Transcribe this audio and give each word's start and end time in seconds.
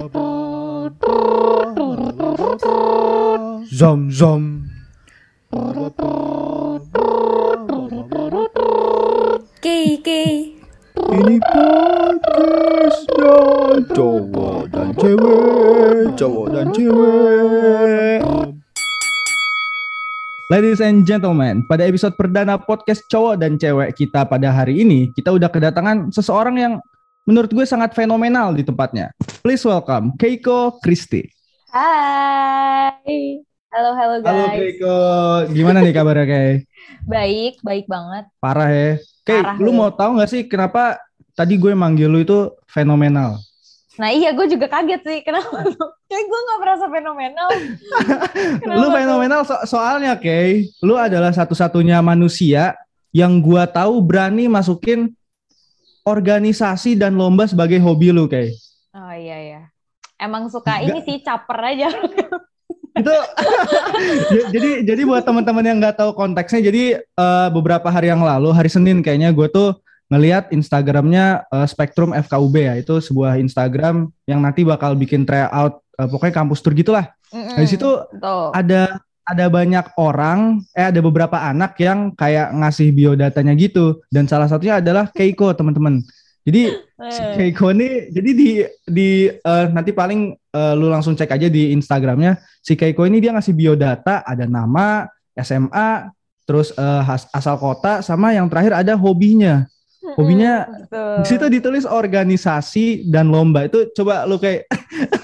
Zom 0.00 0.08
zom. 4.08 4.64
Kei 9.60 10.00
Kei 10.00 10.56
Ini 11.04 11.36
podcastnya 11.44 13.36
cowok 13.92 14.72
dan 14.72 14.96
cewek, 14.96 16.16
cowok 16.16 16.46
dan 16.48 16.72
cewek. 16.72 18.24
Ladies 20.48 20.80
and 20.80 21.04
gentlemen, 21.04 21.68
pada 21.68 21.84
episode 21.84 22.16
perdana 22.16 22.56
podcast 22.56 23.04
cowok 23.04 23.36
dan 23.36 23.60
cewek 23.60 23.92
kita 23.92 24.24
pada 24.24 24.48
hari 24.48 24.80
ini, 24.80 25.12
kita 25.12 25.28
udah 25.28 25.52
kedatangan 25.52 26.08
seseorang 26.08 26.56
yang 26.56 26.80
menurut 27.28 27.52
gue 27.52 27.68
sangat 27.68 27.92
fenomenal 27.92 28.56
di 28.56 28.64
tempatnya. 28.64 29.12
Please 29.40 29.64
welcome 29.64 30.12
Keiko 30.16 30.76
Christie. 30.78 31.32
Hai 31.70 33.40
Halo 33.70 33.94
halo 33.94 34.14
guys 34.18 34.34
Halo 34.34 34.46
Keiko, 34.52 34.98
gimana 35.54 35.78
nih 35.80 35.94
kabarnya 35.94 36.26
Kay? 36.26 36.50
Baik, 37.12 37.62
baik 37.62 37.86
banget 37.86 38.26
Parah 38.36 38.68
ya. 38.68 38.90
Kay, 39.22 39.40
Parah, 39.40 39.56
lu 39.56 39.70
ya. 39.70 39.76
mau 39.78 39.90
tahu 39.90 40.10
nggak 40.18 40.30
sih 40.30 40.42
kenapa 40.44 40.98
tadi 41.32 41.54
gue 41.54 41.70
manggil 41.72 42.10
lu 42.10 42.20
itu 42.20 42.38
fenomenal? 42.66 43.38
Nah 43.96 44.10
iya 44.10 44.34
gue 44.34 44.44
juga 44.44 44.66
kaget 44.66 45.00
sih 45.00 45.18
Kenapa? 45.22 45.62
Kayak 46.10 46.24
gue 46.26 46.40
gak 46.42 46.58
merasa 46.58 46.84
fenomenal 46.90 47.48
lu 48.82 48.86
fenomenal 48.90 49.40
so- 49.46 49.64
soalnya 49.64 50.18
Kay, 50.18 50.68
lu 50.82 50.98
adalah 50.98 51.30
satu-satunya 51.30 52.02
manusia 52.02 52.74
yang 53.10 53.42
gua 53.42 53.66
tahu 53.66 53.98
berani 53.98 54.46
masukin 54.46 55.10
organisasi 56.06 56.94
dan 56.94 57.14
lomba 57.14 57.46
sebagai 57.46 57.78
hobi 57.78 58.10
lu 58.10 58.26
Kay. 58.26 58.50
Oh 58.90 59.14
iya 59.14 59.38
ya 59.38 59.62
Emang 60.20 60.52
suka 60.52 60.76
Nggak. 60.76 60.86
ini 60.92 60.98
sih 61.08 61.16
caper 61.24 61.58
aja. 61.64 61.88
Itu 63.00 63.14
jadi 64.52 64.84
jadi 64.84 65.02
buat 65.08 65.24
teman-teman 65.24 65.64
yang 65.64 65.78
nggak 65.80 65.96
tahu 65.96 66.12
konteksnya, 66.12 66.60
jadi 66.60 67.00
eh, 67.00 67.48
beberapa 67.54 67.88
hari 67.88 68.12
yang 68.12 68.20
lalu 68.20 68.52
hari 68.52 68.68
Senin 68.68 69.00
kayaknya 69.00 69.32
gue 69.32 69.48
tuh 69.48 69.80
ngelihat 70.12 70.52
Instagramnya 70.52 71.48
eh, 71.48 71.66
Spektrum 71.70 72.12
FKUB 72.12 72.54
ya, 72.60 72.74
itu 72.76 73.00
sebuah 73.00 73.40
Instagram 73.40 74.12
yang 74.28 74.44
nanti 74.44 74.66
bakal 74.66 74.92
bikin 74.98 75.24
tryout 75.24 75.80
eh, 75.96 76.08
pokoknya 76.10 76.34
kampus 76.44 76.60
tour 76.60 76.76
gitulah. 76.76 77.08
Nah, 77.30 77.62
di 77.62 77.70
situ 77.70 77.88
ada 78.52 79.00
ada 79.22 79.46
banyak 79.46 79.94
orang 79.94 80.58
eh 80.74 80.90
ada 80.90 80.98
beberapa 80.98 81.38
anak 81.38 81.78
yang 81.78 82.12
kayak 82.12 82.52
ngasih 82.52 82.90
biodatanya 82.92 83.54
gitu. 83.54 84.02
Dan 84.10 84.26
salah 84.26 84.50
satunya 84.50 84.82
adalah 84.82 85.08
Keiko 85.08 85.54
teman-teman 85.54 86.02
jadi 86.40 86.62
si 87.08 87.20
Eh. 87.20 87.32
Keiko 87.36 87.72
ini 87.72 88.08
jadi 88.08 88.30
di 88.32 88.48
di 88.84 89.08
eh, 89.28 89.64
nanti 89.68 89.90
paling 89.90 90.20
eh, 90.32 90.72
lu 90.74 90.88
langsung 90.88 91.12
cek 91.12 91.28
aja 91.30 91.48
di 91.48 91.72
Instagramnya 91.72 92.36
si 92.60 92.74
Keiko 92.74 93.04
ini 93.04 93.18
dia 93.18 93.32
ngasih 93.32 93.52
biodata 93.52 94.20
ada 94.20 94.44
nama 94.44 95.04
SMA 95.34 96.12
terus 96.44 96.72
eh, 96.72 97.02
has- 97.02 97.28
asal 97.30 97.56
kota 97.56 98.00
sama 98.00 98.32
yang 98.32 98.48
terakhir 98.48 98.72
ada 98.74 98.96
hobinya 98.96 99.64
hobinya 100.16 100.64
Betul. 100.64 101.16
di 101.16 101.26
situ 101.28 101.46
ditulis 101.48 101.84
organisasi 101.84 102.86
dan 103.06 103.28
lomba 103.28 103.64
itu 103.64 103.92
coba 103.92 104.24
lu 104.24 104.36
kayak 104.36 104.64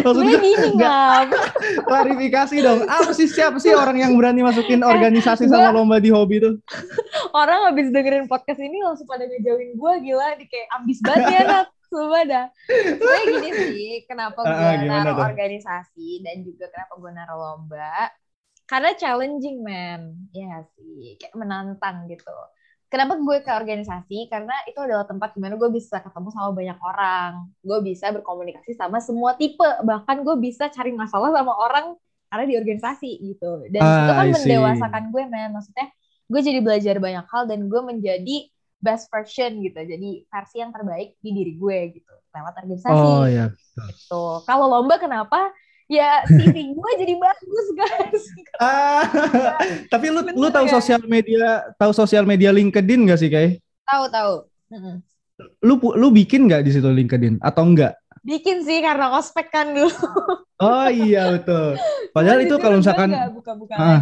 maksud 0.00 0.20
Sebenarnya 0.20 0.40
gua 0.40 0.56
gini 0.56 0.68
nggak- 0.74 1.28
klarifikasi 1.88 2.56
dong. 2.60 2.80
Apa 2.84 3.10
sih 3.12 3.26
siapa 3.26 3.56
sih 3.56 3.72
orang 3.72 3.96
yang 3.96 4.12
berani 4.16 4.40
masukin 4.40 4.80
organisasi 4.80 5.46
sama 5.46 5.70
lomba 5.70 5.96
di 5.98 6.10
hobi 6.10 6.40
itu? 6.40 6.50
Orang 7.40 7.70
habis 7.70 7.88
dengerin 7.88 8.26
podcast 8.26 8.58
ini 8.58 8.82
langsung 8.82 9.06
pada 9.06 9.22
ngejauhin 9.22 9.74
gue 9.74 9.92
gila. 10.02 10.34
Di 10.34 10.46
kayak 10.46 10.68
ambis 10.76 10.98
banget 11.00 11.26
ya 11.30 11.40
nak 11.44 11.66
Sumpah 11.86 12.22
dah. 12.22 12.46
Sebenarnya 12.70 13.24
gini 13.34 13.50
sih 13.74 13.92
Kenapa 14.06 14.38
gue 14.40 14.72
gimana 14.78 15.10
naruh 15.10 15.14
tuh? 15.18 15.26
organisasi 15.26 16.22
Dan 16.22 16.46
juga 16.46 16.70
kenapa 16.70 16.94
gue 16.94 17.10
naruh 17.10 17.38
lomba? 17.38 18.14
Karena 18.64 18.90
challenging 18.94 19.58
man. 19.60 20.30
Ya 20.30 20.62
sih 20.74 21.18
Kayak 21.18 21.34
menantang 21.34 22.06
gitu 22.06 22.30
Kenapa 22.90 23.14
gue 23.22 23.38
ke 23.38 23.50
organisasi? 23.54 24.26
Karena 24.26 24.50
itu 24.66 24.74
adalah 24.82 25.06
tempat 25.06 25.30
di 25.32 25.38
mana 25.38 25.54
gue 25.54 25.70
bisa 25.70 26.02
ketemu 26.02 26.28
sama 26.34 26.50
banyak 26.50 26.78
orang. 26.82 27.30
Gue 27.62 27.78
bisa 27.86 28.10
berkomunikasi 28.10 28.74
sama 28.74 28.98
semua 28.98 29.38
tipe. 29.38 29.62
Bahkan 29.62 30.26
gue 30.26 30.36
bisa 30.42 30.66
cari 30.66 30.90
masalah 30.90 31.30
sama 31.30 31.54
orang 31.54 31.94
Karena 32.30 32.46
di 32.46 32.54
organisasi 32.54 33.10
gitu. 33.26 33.66
Dan 33.74 33.82
itu 33.82 34.10
Ah, 34.10 34.14
kan 34.22 34.26
I 34.26 34.30
see. 34.30 34.54
mendewasakan 34.54 35.02
gue 35.10 35.22
man 35.26 35.50
Maksudnya 35.50 35.86
gue 36.30 36.40
jadi 36.46 36.58
belajar 36.62 36.94
banyak 37.02 37.26
hal 37.26 37.42
dan 37.50 37.66
gue 37.66 37.80
menjadi 37.82 38.36
best 38.78 39.10
version 39.10 39.58
gitu. 39.62 39.78
Jadi 39.82 40.26
versi 40.30 40.56
yang 40.62 40.70
terbaik 40.70 41.18
di 41.18 41.30
diri 41.34 41.58
gue 41.58 41.78
gitu. 41.94 42.14
Lewat 42.30 42.54
organisasi. 42.62 42.94
Oh 42.94 43.26
ya. 43.26 43.50
gitu. 43.50 44.22
Kalau 44.46 44.66
lomba 44.70 45.02
kenapa 45.02 45.50
ya 45.90 46.22
CV 46.24 46.70
gue 46.70 46.92
jadi 46.96 47.14
bagus 47.18 47.66
guys 47.74 48.22
Ah, 48.62 49.02
tapi 49.88 50.12
lu 50.12 50.20
Bener 50.20 50.36
lu 50.36 50.48
tahu 50.48 50.68
ya? 50.68 50.72
sosial 50.76 51.02
media 51.02 51.46
tahu 51.74 51.90
sosial 51.90 52.22
media 52.22 52.52
LinkedIn 52.52 53.08
gak 53.08 53.18
sih, 53.18 53.26
Kay? 53.26 53.56
tahu 53.82 54.04
tahu. 54.06 54.32
Lu 55.60 55.74
lu 55.96 56.08
bikin 56.10 56.44
nggak 56.44 56.62
di 56.62 56.70
situ 56.70 56.86
LinkedIn 56.86 57.40
atau 57.40 57.64
enggak? 57.64 57.96
bikin 58.20 58.60
sih 58.60 58.84
karena 58.84 59.16
ospek 59.16 59.48
kan 59.48 59.72
dulu 59.72 59.88
Oh 60.60 60.86
iya 60.86 61.32
betul. 61.32 61.80
Padahal 62.14 62.38
Di 62.38 62.46
itu 62.46 62.54
kalau 62.60 62.76
misalkan 62.76 63.08
buka-buka 63.32 63.74
Ah, 63.74 64.00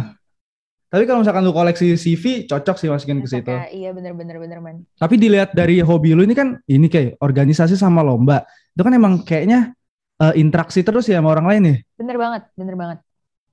tapi 0.91 1.07
kalau 1.07 1.23
misalkan 1.23 1.47
lu 1.47 1.55
koleksi 1.55 1.95
CV 1.95 2.43
cocok 2.43 2.75
sih 2.75 2.91
masukin 2.91 3.23
ke 3.23 3.31
situ. 3.31 3.47
ya, 3.47 3.71
iya 3.71 3.89
bener-bener 3.95 4.35
bener 4.35 4.59
man 4.59 4.83
Tapi 4.99 5.15
dilihat 5.15 5.55
dari 5.55 5.79
hobi 5.79 6.11
lu 6.11 6.27
ini 6.27 6.35
kan 6.35 6.59
ini 6.67 6.91
kayak 6.91 7.15
organisasi 7.23 7.79
sama 7.79 8.03
lomba. 8.03 8.43
Itu 8.75 8.83
kan 8.83 8.91
emang 8.91 9.23
kayaknya 9.23 9.71
eh, 10.19 10.33
interaksi 10.37 10.83
terus 10.83 11.07
ya 11.07 11.19
sama 11.19 11.31
orang 11.31 11.47
lain 11.47 11.63
ya. 11.63 11.75
bener 11.95 12.17
banget 12.17 12.43
bener 12.55 12.75
banget 12.75 12.99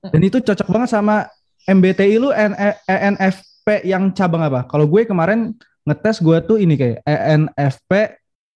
Dan 0.07 0.21
itu 0.23 0.37
cocok 0.39 0.67
banget 0.69 0.89
sama 0.93 1.25
MBTI 1.65 2.15
lu 2.15 2.29
N- 2.31 2.55
E- 2.55 2.79
ENFP 2.85 3.83
yang 3.83 4.13
cabang 4.13 4.45
apa? 4.45 4.63
Kalau 4.69 4.87
gue 4.87 5.03
kemarin 5.03 5.51
ngetes 5.83 6.21
gue 6.21 6.37
tuh 6.45 6.55
ini 6.61 6.77
kayak 6.79 7.03
ENFP 7.03 7.91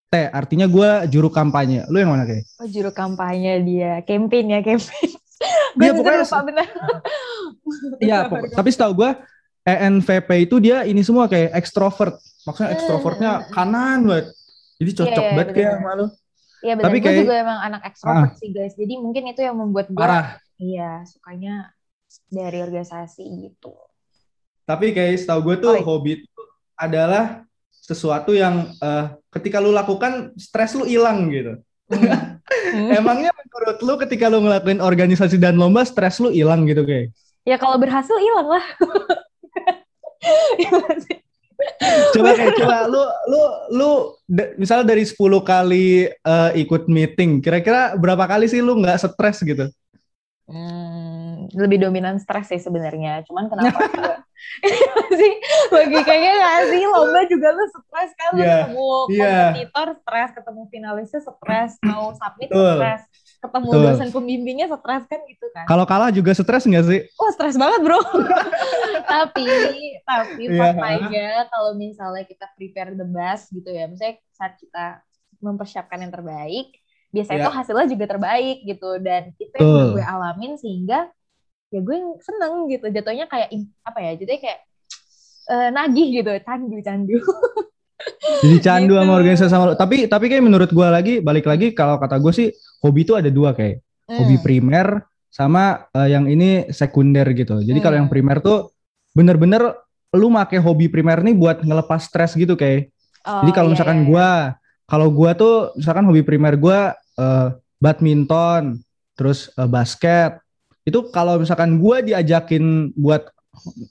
T, 0.07 0.13
artinya 0.31 0.67
gue 0.67 0.89
juru 1.07 1.27
kampanye. 1.27 1.87
Lu 1.87 1.97
yang 1.97 2.11
mana 2.11 2.23
kayak? 2.23 2.43
oh 2.59 2.67
juru 2.67 2.91
kampanye 2.91 3.63
dia 3.63 4.03
campaign 4.03 4.45
ya 4.51 4.59
campaign 4.59 5.09
gue 5.75 5.81
Iya, 5.81 5.91
juga 5.91 5.99
pokoknya 6.13 6.23
lupa 6.23 6.39
bener 6.45 6.67
Iya, 8.05 8.17
tapi 8.51 8.69
setahu 8.69 8.91
gue 8.95 9.09
ENFP 9.61 10.29
itu 10.45 10.55
dia 10.57 10.83
ini 10.85 11.01
semua 11.01 11.25
kayak 11.27 11.53
ekstrovert. 11.53 12.15
Maksudnya 12.43 12.69
ekstrovertnya 12.73 13.31
kanan 13.51 14.05
banget. 14.05 14.27
Jadi 14.77 14.91
cocok 14.97 15.09
Iya, 15.13 15.29
iya, 15.29 15.37
banget 15.37 15.47
kayak 15.53 15.73
sama 15.77 15.91
lu. 15.99 16.05
Iya 16.61 16.73
benar, 16.75 16.85
Tapi 16.87 16.97
gue 16.97 17.05
kayak- 17.05 17.19
juga 17.21 17.33
emang 17.37 17.59
anak 17.59 17.81
ekstrovert 17.85 18.33
sih 18.37 18.49
guys. 18.49 18.73
Jadi 18.73 18.93
mungkin 18.97 19.23
itu 19.27 19.41
yang 19.41 19.55
membuat 19.57 19.89
gue 19.89 19.97
Parah. 19.97 20.37
iya 20.55 21.03
sukanya 21.03 21.69
dari 22.27 22.59
organisasi 22.59 23.23
gitu. 23.41 23.71
Tapi 24.63 24.91
kayak 24.91 25.17
setahu 25.17 25.39
gue 25.43 25.55
tuh 25.57 25.69
Oi. 25.73 25.81
hobi 25.81 26.11
itu 26.21 26.41
adalah 26.75 27.43
sesuatu 27.71 28.31
yang 28.31 28.71
eh, 28.71 29.05
ketika 29.31 29.57
lu 29.57 29.69
lakukan 29.69 30.31
stres 30.35 30.73
lu 30.73 30.85
hilang 30.85 31.29
gitu. 31.29 31.53
Hmm. 32.51 32.91
Emangnya 32.91 33.31
menurut 33.31 33.77
lu 33.79 33.93
ketika 33.97 34.27
lu 34.27 34.43
ngelakuin 34.43 34.79
organisasi 34.79 35.35
dan 35.35 35.55
lomba 35.55 35.83
stres 35.83 36.19
lu 36.19 36.29
hilang 36.29 36.63
gitu 36.63 36.83
kayak? 36.83 37.11
ya 37.41 37.55
kalau 37.55 37.75
berhasil 37.75 38.15
hilang 38.15 38.47
lah. 38.49 38.63
Coba 42.13 42.29
kayak 42.37 42.53
coba. 42.57 42.77
Lu 42.87 43.01
lu 43.29 43.41
lu 43.75 43.89
misalnya 44.57 44.93
dari 44.95 45.03
10 45.05 45.17
kali 45.41 46.09
eh, 46.09 46.51
ikut 46.61 46.87
meeting, 46.87 47.41
kira-kira 47.41 47.95
berapa 47.97 48.25
kali 48.27 48.45
sih 48.49 48.61
lu 48.63 48.79
nggak 48.79 48.97
stres 49.01 49.41
gitu? 49.43 49.67
Hmm, 50.51 51.47
lebih 51.55 51.79
dominan 51.79 52.19
stres 52.19 52.51
sih 52.51 52.59
sebenarnya. 52.59 53.23
Cuman 53.23 53.47
kenapa 53.47 53.79
Iya 54.65 54.93
sih. 55.15 55.33
Logikanya 55.69 56.31
nggak 56.33 56.59
sih? 56.73 56.81
Lomba 56.89 57.21
juga 57.29 57.47
lu 57.53 57.63
stres 57.71 58.11
kan? 58.17 58.29
Lu 58.35 58.41
Iya, 58.41 58.49
ketemu 58.65 58.89
iya. 59.13 59.29
kompetitor 59.31 59.87
stres. 60.01 60.29
Ketemu 60.35 60.61
finalisnya 60.73 61.21
stres. 61.23 61.71
Mau 61.85 62.05
submit 62.17 62.49
stres 62.49 63.01
ketemu 63.41 63.69
Betul. 63.73 63.83
dosen 63.89 64.09
pembimbingnya 64.13 64.67
stres 64.69 65.03
kan 65.09 65.19
gitu 65.25 65.45
kan 65.49 65.65
Kalau 65.65 65.85
kalah 65.89 66.13
juga 66.13 66.29
stres 66.37 66.63
nggak 66.69 66.85
sih? 66.85 66.99
Wah 67.17 67.31
stres 67.33 67.57
banget 67.57 67.81
bro. 67.81 67.97
tapi 69.13 69.49
tapi 70.05 70.43
Iya. 70.45 70.57
faktanya 70.61 71.29
kalau 71.49 71.73
misalnya 71.73 72.23
kita 72.29 72.45
prepare 72.53 72.93
the 72.93 73.07
best 73.07 73.49
gitu 73.49 73.69
ya, 73.73 73.89
misalnya 73.89 74.21
saat 74.37 74.55
kita 74.61 75.01
mempersiapkan 75.41 75.97
yang 76.05 76.13
terbaik, 76.13 76.69
biasanya 77.09 77.39
Iya. 77.41 77.47
tuh 77.49 77.55
hasilnya 77.57 77.87
juga 77.89 78.05
terbaik 78.07 78.57
gitu 78.61 78.89
dan 79.01 79.33
itu 79.35 79.55
yang 79.57 79.97
gue 79.97 80.05
alamin 80.05 80.53
sehingga 80.61 81.09
ya 81.71 81.79
gue 81.81 81.97
seneng 82.21 82.67
gitu 82.69 82.85
jatuhnya 82.93 83.25
kayak 83.25 83.49
apa 83.81 83.99
ya 84.03 84.11
jadi 84.21 84.33
kayak 84.37 84.59
eh, 85.49 85.69
nagih 85.71 86.07
gitu 86.19 86.31
candu 86.43 86.77
candu 86.83 87.17
Jadi 88.41 88.57
candu 88.61 88.97
sama 88.97 89.05
Gitu. 89.05 89.19
organisasi 89.21 89.51
sama 89.51 89.65
lu. 89.71 89.73
Tapi 89.77 90.09
tapi 90.09 90.25
kayak 90.29 90.43
menurut 90.43 90.69
gua 90.73 90.89
lagi 90.89 91.21
balik 91.21 91.45
lagi 91.45 91.73
kalau 91.77 92.01
kata 92.01 92.17
gue 92.17 92.33
sih 92.33 92.47
hobi 92.81 93.05
itu 93.05 93.13
ada 93.13 93.29
dua 93.29 93.53
kayak 93.53 93.81
hobi 94.09 94.35
Hmm. 94.37 94.45
primer 94.45 94.87
sama 95.31 95.87
eh, 95.93 96.09
yang 96.11 96.25
ini 96.27 96.67
sekunder 96.73 97.25
gitu. 97.31 97.61
Jadi 97.61 97.79
kalau 97.79 97.95
yang 98.01 98.09
Hmm. 98.09 98.15
primer 98.17 98.41
tuh 98.41 98.73
bener-bener 99.13 99.75
lu 100.11 100.27
make 100.27 100.57
hobi 100.59 100.91
primer 100.91 101.23
nih 101.23 101.35
buat 101.37 101.63
ngelepas 101.63 102.03
stres 102.03 102.35
gitu 102.35 102.57
kayak. 102.57 102.91
Oh, 103.23 103.45
Jadi 103.45 103.51
kalau 103.53 103.69
iya, 103.69 103.73
misalkan 103.77 103.97
iya, 103.97 104.03
iya. 104.03 104.09
gua 104.09 104.29
kalau 104.89 105.07
gua 105.13 105.31
tuh 105.37 105.55
misalkan 105.77 106.03
hobi 106.09 106.21
primer 106.25 106.57
gua 106.57 106.97
eh, 107.15 107.47
badminton, 107.81 108.77
terus 109.17 109.49
uh, 109.57 109.65
basket. 109.65 110.37
Itu 110.81 111.09
kalau 111.09 111.37
misalkan 111.37 111.77
gue 111.77 112.13
diajakin 112.13 112.93
buat 112.93 113.29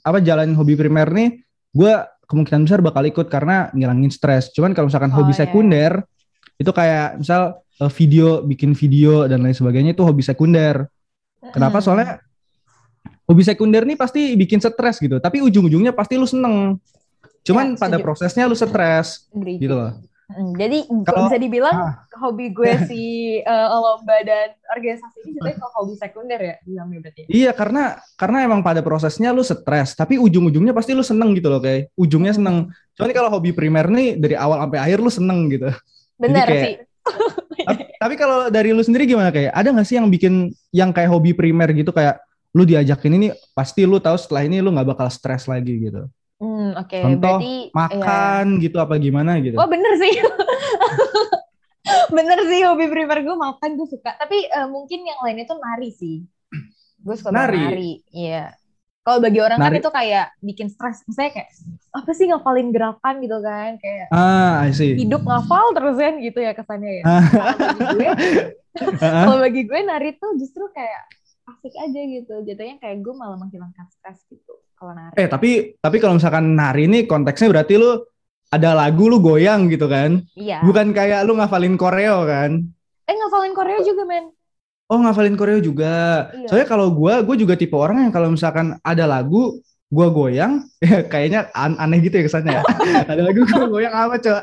apa 0.03 0.19
jalanin 0.19 0.55
hobi 0.55 0.75
primer 0.75 1.07
nih, 1.11 1.43
gue 1.71 1.95
kemungkinan 2.31 2.63
besar 2.63 2.79
bakal 2.79 3.03
ikut 3.03 3.27
karena 3.27 3.75
ngilangin 3.75 4.15
stres. 4.15 4.55
Cuman 4.55 4.71
kalau 4.71 4.87
misalkan 4.87 5.11
oh, 5.11 5.19
hobi 5.19 5.35
iya. 5.35 5.43
sekunder, 5.43 5.93
itu 6.55 6.71
kayak 6.71 7.19
misal 7.19 7.59
uh, 7.83 7.91
video, 7.91 8.47
bikin 8.47 8.71
video 8.79 9.27
dan 9.27 9.43
lain 9.43 9.57
sebagainya 9.57 9.99
itu 9.99 10.07
hobi 10.07 10.23
sekunder. 10.23 10.87
Kenapa? 11.51 11.83
Soalnya 11.83 12.23
hobi 13.27 13.43
sekunder 13.43 13.83
nih 13.83 13.99
pasti 13.99 14.39
bikin 14.39 14.63
stres 14.63 15.03
gitu, 15.03 15.19
tapi 15.19 15.43
ujung-ujungnya 15.43 15.91
pasti 15.91 16.15
lu 16.15 16.29
seneng. 16.31 16.79
Cuman 17.43 17.75
ya, 17.75 17.81
pada 17.83 17.97
prosesnya 17.99 18.47
lu 18.47 18.55
stres, 18.55 19.27
gitu 19.35 19.75
loh. 19.75 19.99
Jadi 20.31 20.87
kalau 21.03 21.27
bisa 21.27 21.39
dibilang 21.43 21.77
ah. 21.91 21.95
hobi 22.23 22.55
gue 22.55 22.73
si 22.87 23.03
uh, 23.43 23.69
lomba 23.83 24.17
dan 24.23 24.55
organisasi 24.71 25.27
ini 25.27 25.31
juga 25.37 25.59
kalau 25.59 25.73
hobi 25.83 25.95
sekunder 25.99 26.41
ya 26.41 26.55
bilangnya 26.63 26.99
berarti. 27.03 27.21
Ya? 27.27 27.29
Iya 27.29 27.51
karena 27.57 27.83
karena 28.15 28.39
emang 28.47 28.61
pada 28.63 28.81
prosesnya 28.81 29.35
lu 29.35 29.43
stres, 29.43 29.99
tapi 29.99 30.23
ujung-ujungnya 30.23 30.71
pasti 30.71 30.95
lu 30.95 31.03
seneng 31.03 31.35
gitu 31.35 31.51
loh 31.51 31.59
kayak 31.59 31.91
ujungnya 31.99 32.35
seneng. 32.37 32.71
Cuman 32.95 33.11
kalau 33.11 33.31
hobi 33.35 33.51
primer 33.51 33.91
nih 33.91 34.15
dari 34.15 34.37
awal 34.39 34.63
sampai 34.63 34.79
akhir 34.79 34.99
lu 35.03 35.11
seneng 35.11 35.51
gitu. 35.51 35.69
Benar 36.21 36.47
sih. 36.47 36.75
tapi, 37.69 37.83
tapi 37.99 38.15
kalau 38.15 38.39
dari 38.53 38.71
lu 38.71 38.83
sendiri 38.87 39.09
gimana 39.09 39.35
kayak 39.35 39.51
ada 39.51 39.69
nggak 39.75 39.87
sih 39.89 39.97
yang 39.99 40.07
bikin 40.07 40.55
yang 40.71 40.91
kayak 40.95 41.11
hobi 41.11 41.35
primer 41.35 41.75
gitu 41.75 41.91
kayak 41.91 42.23
lu 42.55 42.67
diajakin 42.67 43.15
ini 43.19 43.29
pasti 43.55 43.87
lu 43.87 44.03
tahu 44.03 44.19
setelah 44.19 44.47
ini 44.47 44.59
lu 44.63 44.75
nggak 44.75 44.95
bakal 44.95 45.09
stres 45.11 45.51
lagi 45.51 45.91
gitu. 45.91 46.07
Hmm, 46.41 46.73
oke. 46.73 46.89
Okay. 46.89 47.05
Contoh 47.05 47.37
Berarti, 47.37 47.55
makan 47.77 48.45
ya. 48.57 48.63
gitu 48.65 48.77
apa 48.81 48.95
gimana 48.97 49.37
gitu. 49.45 49.61
Oh, 49.61 49.69
bener 49.69 49.93
sih. 50.01 50.13
bener 52.17 52.39
sih 52.49 52.61
hobi 52.65 52.89
primer 52.89 53.21
gue 53.21 53.37
makan 53.37 53.71
gue 53.77 53.89
suka. 53.93 54.17
Tapi 54.17 54.49
uh, 54.49 54.69
mungkin 54.73 55.05
yang 55.05 55.21
lain 55.21 55.45
itu 55.45 55.53
nari 55.53 55.91
sih. 55.93 56.17
Gue 57.05 57.15
suka 57.21 57.29
nari. 57.29 57.61
nari. 57.61 57.93
Iya. 58.09 58.57
Kalau 59.05 59.21
bagi 59.21 59.41
orang 59.41 59.61
kan 59.61 59.69
nari. 59.69 59.77
kan 59.81 59.85
itu 59.85 59.93
kayak 59.93 60.27
bikin 60.41 60.69
stres. 60.73 61.05
Misalnya 61.05 61.45
kayak 61.45 61.51
apa 61.93 62.11
sih 62.17 62.25
ngapalin 62.33 62.69
gerakan 62.73 63.15
gitu 63.21 63.39
kan 63.45 63.71
kayak 63.83 64.07
ah, 64.15 64.65
I 64.65 64.73
see. 64.73 64.95
hidup 64.97 65.27
ngafal 65.27 65.77
terus 65.77 66.01
kan 66.01 66.15
gitu 66.25 66.41
ya 66.41 66.57
kesannya 66.57 67.05
ya. 67.05 67.05
Ah. 69.03 69.27
Kalau 69.27 69.43
bagi 69.43 69.67
gue 69.67 69.83
nari 69.83 70.15
tuh 70.15 70.39
justru 70.39 70.63
kayak 70.71 71.11
asik 71.53 71.75
aja 71.75 72.01
gitu. 72.07 72.35
Jadinya 72.47 72.79
kayak 72.79 73.03
gue 73.03 73.13
malah 73.19 73.35
menghilangkan 73.35 73.91
stres 73.91 74.23
gitu 74.31 74.60
kalau 74.81 74.97
nari. 74.97 75.15
Eh 75.21 75.29
tapi 75.29 75.51
tapi 75.77 75.97
kalau 76.01 76.17
misalkan 76.17 76.57
nari 76.57 76.89
ini 76.89 77.05
konteksnya 77.05 77.53
berarti 77.53 77.77
lu 77.77 78.01
ada 78.49 78.73
lagu 78.73 79.13
lu 79.13 79.21
goyang 79.21 79.69
gitu 79.69 79.85
kan? 79.87 80.25
Iya. 80.33 80.65
Bukan 80.65 80.97
kayak 80.97 81.29
lu 81.29 81.37
ngafalin 81.37 81.77
koreo 81.77 82.25
kan? 82.25 82.65
Eh 83.05 83.15
ngafalin 83.15 83.53
koreo 83.53 83.85
juga 83.85 84.09
men. 84.09 84.33
Oh 84.91 84.99
ngafalin 84.99 85.37
koreo 85.37 85.61
juga. 85.61 86.27
Iya. 86.33 86.49
Soalnya 86.49 86.69
kalau 86.73 86.91
gue, 86.91 87.15
gue 87.23 87.37
juga 87.47 87.55
tipe 87.55 87.77
orang 87.77 88.09
yang 88.09 88.13
kalau 88.13 88.33
misalkan 88.33 88.75
ada 88.83 89.07
lagu, 89.07 89.63
gue 89.87 90.09
goyang, 90.11 90.67
ya 90.83 91.07
kayaknya 91.13 91.47
an 91.55 91.79
aneh 91.79 92.03
gitu 92.03 92.19
ya 92.19 92.25
kesannya 92.27 92.59
ya. 92.59 92.63
ada 93.13 93.23
lagu 93.23 93.47
gue 93.47 93.67
goyang 93.71 93.95
apa 93.95 94.19
coba? 94.19 94.41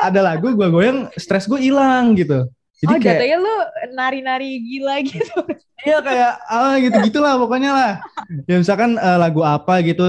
Ada 0.00 0.20
lagu 0.24 0.56
gue 0.56 0.68
goyang, 0.72 0.98
stres 1.20 1.44
gue 1.44 1.60
hilang 1.60 2.16
gitu. 2.16 2.48
Jadi 2.80 2.92
oh, 2.96 2.96
kayak, 2.96 3.12
jatuhnya 3.20 3.38
lu 3.44 3.54
nari-nari 3.92 4.50
gila 4.64 4.96
gitu. 5.12 5.38
Iya 5.84 5.98
kayak 6.00 6.32
ah 6.48 6.74
gitu 6.80 6.96
gitulah 7.12 7.36
pokoknya 7.36 7.70
lah. 7.76 7.92
Ya 8.48 8.56
misalkan 8.56 8.96
uh, 8.96 9.20
lagu 9.20 9.44
apa 9.44 9.84
gitu 9.84 10.04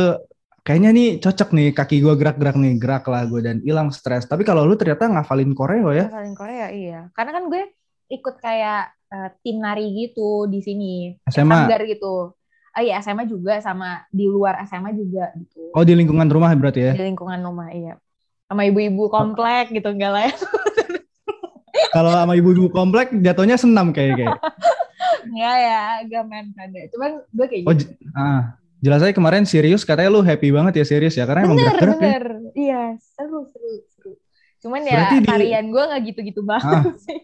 kayaknya 0.64 0.90
nih 0.96 1.08
cocok 1.20 1.50
nih 1.52 1.68
kaki 1.76 2.00
gue 2.00 2.14
gerak-gerak 2.16 2.56
nih 2.56 2.80
gerak 2.80 3.04
lah 3.12 3.28
gue 3.28 3.44
dan 3.44 3.60
hilang 3.60 3.92
stres. 3.92 4.24
Tapi 4.24 4.48
kalau 4.48 4.64
lu 4.64 4.80
ternyata 4.80 5.12
ngafalin 5.12 5.52
Korea 5.52 5.84
ya? 5.92 6.06
Ngafalin 6.08 6.36
Korea 6.36 6.68
iya. 6.72 7.00
Karena 7.12 7.32
kan 7.36 7.44
gue 7.52 7.64
ikut 8.08 8.36
kayak 8.40 8.84
uh, 9.12 9.30
tim 9.44 9.60
nari 9.60 9.92
gitu 10.08 10.48
di 10.48 10.64
sini. 10.64 10.94
SMA. 11.28 11.68
Sanggar 11.68 11.84
gitu. 11.84 12.32
Oh 12.72 12.80
iya 12.80 13.04
SMA 13.04 13.28
juga 13.28 13.60
sama 13.60 14.08
di 14.08 14.32
luar 14.32 14.64
SMA 14.64 14.96
juga 14.96 15.28
gitu. 15.36 15.76
Oh 15.76 15.84
di 15.84 15.92
lingkungan 15.92 16.32
rumah 16.32 16.56
berarti 16.56 16.88
ya? 16.88 16.94
Di 16.96 17.04
lingkungan 17.04 17.44
rumah 17.44 17.68
iya. 17.76 18.00
Sama 18.48 18.64
ibu-ibu 18.64 19.12
komplek 19.12 19.76
gitu 19.76 19.92
enggak 19.92 20.12
lah 20.16 20.24
ya. 20.32 20.36
Kalau 21.92 22.12
sama 22.16 22.34
ibu-ibu 22.40 22.72
komplek 22.72 23.12
jatuhnya 23.20 23.60
senam 23.60 23.92
kayak 23.92 24.16
kayak. 24.16 24.38
Enggak 25.28 25.58
ya, 25.60 25.80
agak 26.02 26.24
main 26.26 26.48
kade. 26.56 26.82
Cuman 26.96 27.12
gue 27.30 27.46
kayak 27.52 27.64
oh, 27.68 27.74
gitu. 27.76 27.94
ah, 28.16 28.56
jelas 28.82 29.04
aja 29.06 29.14
kemarin 29.14 29.46
serius 29.46 29.86
katanya 29.86 30.10
lu 30.10 30.26
happy 30.26 30.50
banget 30.50 30.82
ya 30.82 30.86
serius 30.88 31.14
ya 31.14 31.30
karena 31.30 31.46
bener, 31.46 31.50
emang 31.52 31.60
gerak-gerak 31.62 31.98
ya. 31.98 32.02
Bener, 32.02 32.26
iya 32.58 32.84
seru 32.98 33.46
seru 33.52 33.72
seru. 33.94 34.12
Cuman 34.64 34.82
ya 34.88 34.98
Berarti 34.98 35.18
tarian 35.22 35.66
di... 35.68 35.72
gue 35.74 35.84
nggak 35.84 36.02
gitu-gitu 36.12 36.42
banget 36.42 36.66
ah. 36.66 36.84
sih. 37.06 37.20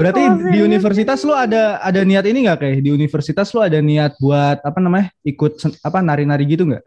Berarti 0.00 0.22
oh, 0.24 0.34
di 0.48 0.58
universitas 0.64 1.20
lu 1.22 1.36
ada 1.36 1.78
ada 1.84 2.00
niat 2.02 2.24
ini 2.24 2.48
nggak 2.48 2.58
kayak 2.58 2.76
di 2.80 2.90
universitas 2.90 3.52
lu 3.52 3.60
ada 3.60 3.78
niat 3.78 4.16
buat 4.18 4.58
apa 4.64 4.78
namanya 4.80 5.12
ikut 5.22 5.60
apa 5.84 5.98
nari-nari 6.00 6.48
gitu 6.48 6.64
nggak? 6.64 6.84